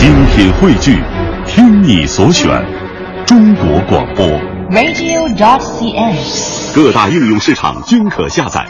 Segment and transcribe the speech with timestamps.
[0.00, 0.96] 精品汇聚，
[1.46, 2.48] 听你所选，
[3.26, 4.26] 中国广播。
[4.70, 6.74] radio.dot.cn，。
[6.74, 8.66] 各大应用市场均可下载。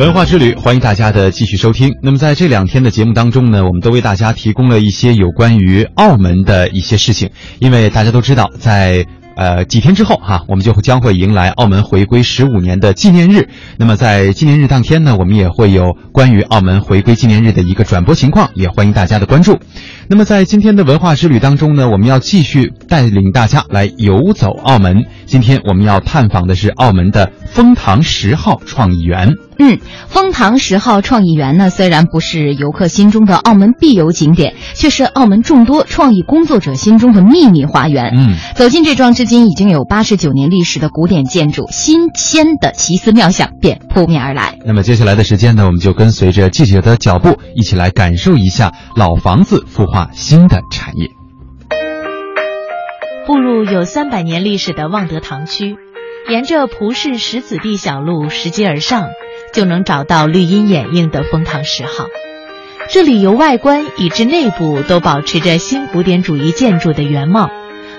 [0.00, 1.92] 文化之旅，欢迎大家的继续收听。
[2.02, 7.30] 那么在这两天的节目当中呢，我们都为大家提供了一些有关于澳门的一些事情，
[7.60, 9.06] 因为大家都知道，在
[9.42, 13.48] 呃几天之后哈、我们就将会迎来澳门回归十五年的纪念日。
[13.76, 19.58] 那么在纪念日当天呢，我们也会有关于澳门回归纪念日的一个转播情况，也欢迎大家的关注。
[20.06, 25.06] 那么在今天的文化之旅当中呢，我们要继续带领大家来游走澳门。
[25.26, 29.34] 今天我们要探访的是澳门的丰塘十号创意园。
[29.58, 38.12] 嗯，丰塘十号创意园呢，虽然不是游客心中的澳门必游景点，却是澳门众多创意工作者心中的秘密花园。
[38.16, 44.58] 嗯，走进这幢至今已经有八十九年历史的古典建筑，新鲜的奇思妙想便扑面而来。
[44.66, 51.08] 那么接下来的时间呢，我们就跟随着记者的脚步，一起来感受一下老房子孵化新的产业。
[53.24, 55.76] 步入有三百年历史的望德堂区，
[56.30, 59.08] 沿着蒲氏石子地小路拾级而上，
[59.52, 62.06] 就能找到绿荫掩映的丰塘十号。
[62.88, 67.50] 这里由外观以至内部都保持着新古典主义建筑的原貌，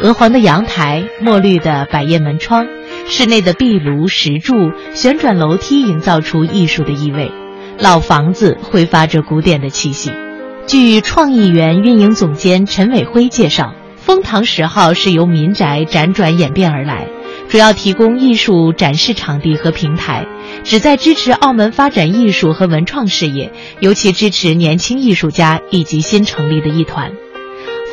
[0.00, 2.66] 鹅黄的阳台，墨绿的百叶门窗，
[3.06, 4.54] 室内的壁炉、石柱、
[4.94, 7.30] 旋转楼梯，营造出艺术的意味。
[7.78, 10.10] 老房子挥发着古典的气息。
[10.66, 13.74] 据创意园运营总监陈伟辉介绍。
[13.96, 17.08] 丰塘十号是由民宅辗转演变而来，
[17.48, 20.26] 主要提供艺术展示场地和平台，
[20.64, 27.12] 旨在支持澳门发展艺术和文创事业，尤其支持年轻艺术家以及新成立的艺团。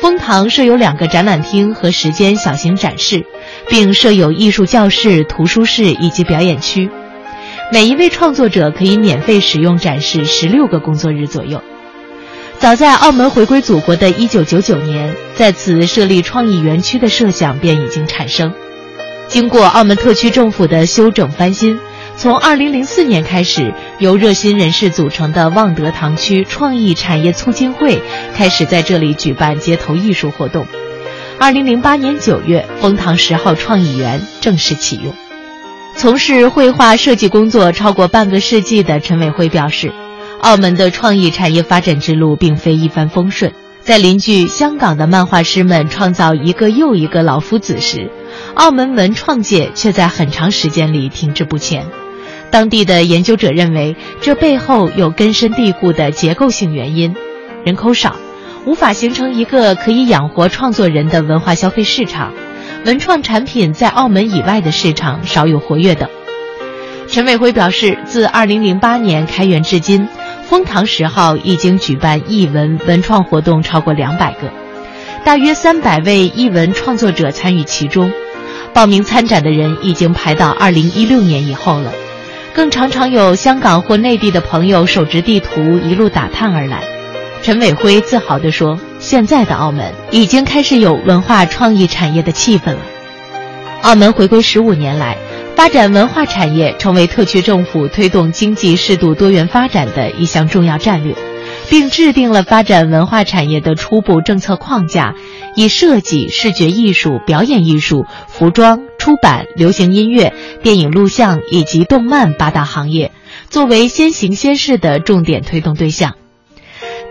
[0.02, 3.24] 丰堂设有两个展览厅和十间小型展示，
[3.70, 6.90] 并设有艺术教室、图书室以及表演区。
[7.72, 11.62] 每一位创作者可以免费使用展示十六个工作日左右。
[12.58, 18.52] 早在澳门回归祖国的一九九九年，在此设立创意园区的设想便已经产生。
[19.34, 21.76] 经过澳门特区政府的修整翻新，
[22.16, 28.00] 从2004年开始，由热心人士组成的望德堂区创意产业促进会
[28.36, 30.68] 开始在这里举办街头艺术活动。
[31.40, 35.12] 2008年9月，丰塘十号创意园正式启用。
[35.96, 39.90] 从事绘画设计工作超过半个世纪的陈伟辉表示。
[40.42, 43.52] 澳门的创意产业发展之路并非一帆风顺，
[43.84, 48.10] 在邻居香港的漫画师们创造一个又一个老夫子时，
[48.54, 51.86] 澳门文创界却在很长时间里停滞不前。
[52.50, 57.14] 当地的研究者认为，这背后有根深蒂固的结构性原因：
[57.62, 58.16] 人口少，
[58.64, 62.32] 无法形成一个可以养活创作人的文化消费市场；
[62.86, 66.08] 文创产品在澳门以外的市场少有活跃等。
[67.06, 70.08] 陈伟辉表示，自2008年开园至今。
[70.48, 74.50] 丰塘十号已经举办艺文文创活动超过两百个，
[75.24, 78.12] 大约三百位艺文创作者参与其中，
[78.72, 81.92] 报名参展的人已经排到二零一六年以后了，
[82.52, 86.84] 更常常有香港或内地的朋友手执地图一路打探而来。
[87.42, 92.80] 陈伟辉自豪地说：“现在的澳门已经开始有文化创意产业的气氛了。”
[93.82, 95.16] 澳门回归十五年来。
[95.56, 101.14] 发展文化产业成为特区政府推动经济适度多元发展的一项重要战略，
[101.70, 105.14] 并制定了发展文化产业的初步政策框架，
[105.54, 113.12] 以设计、视觉艺术、表演艺术、服装、出版、流行音乐、电影录像以及动漫八大行业
[113.48, 116.14] 作为先行先试的重点推动对象。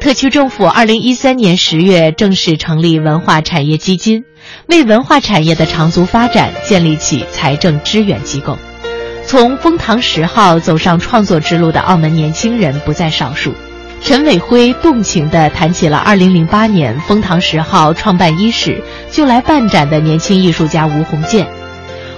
[0.03, 4.25] 特区政府二零一三年十月正式成立文化产业基金。
[4.67, 8.57] 为文化产业的长足发展建立起财政支援机构。
[9.25, 13.53] 从丰堂十号走上创作之路的澳门年轻人不在少数。
[14.01, 21.47] 陈伟辉动情地谈起了2008年丰堂十号创办伊始就来办展的年轻艺术家吴鸿渐。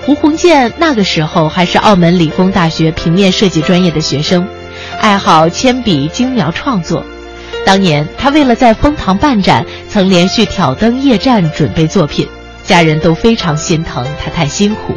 [0.07, 4.47] 吴鸿渐那个时候还是澳门理工大学平面设计专业的学生，
[4.99, 7.05] 爱好铅笔精描创作。
[7.65, 12.27] 当年他为了在丰塘办展，曾连续挑灯夜战准备作品，
[12.63, 14.95] 家人都非常心疼他太辛苦。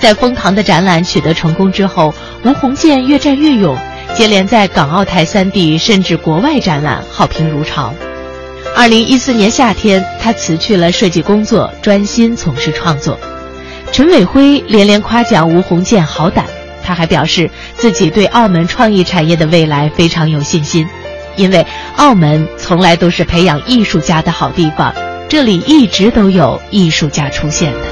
[0.00, 2.14] 在丰塘的展览取得成功之后，
[2.44, 3.76] 吴鸿渐越战越勇，
[4.14, 7.92] 接连在港澳台三地甚至国外展览，好评如潮。
[8.76, 13.18] 二零一四年夏天，他辞去了设计工作，专心从事创作。
[13.90, 16.46] 陈伟辉连连夸奖吴鸿渐好胆，
[16.82, 20.88] 他还表示自己对澳门创意产业的未来非常有信心。
[21.36, 24.94] 因为澳门从来都是培养艺术家的好地方，
[25.28, 27.91] 这里一直都有艺术家出现的。